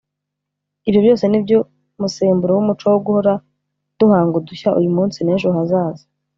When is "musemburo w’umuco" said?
2.01-2.85